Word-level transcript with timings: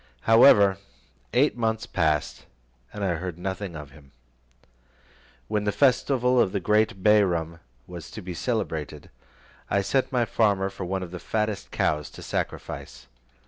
However, 0.21 0.79
eight 1.31 1.55
months 1.55 1.85
passed, 1.85 2.47
and 2.91 3.03
I 3.03 3.17
heard 3.17 3.37
nothing 3.37 3.75
of 3.75 3.91
him. 3.91 4.13
When 5.47 5.63
the 5.65 5.71
festival 5.71 6.39
of 6.41 6.53
the 6.53 6.59
great 6.59 7.03
Bairam 7.03 7.59
was 7.85 8.09
to 8.09 8.21
be 8.23 8.33
celebrated, 8.33 9.11
I 9.69 9.83
sent 9.83 10.07
to 10.07 10.13
my 10.15 10.25
farmer 10.25 10.71
for 10.71 10.85
one 10.85 11.03
of 11.03 11.11
the 11.11 11.19
fattest 11.19 11.69
cows 11.69 12.09
to 12.17 12.23
sacrifice. 12.23 13.05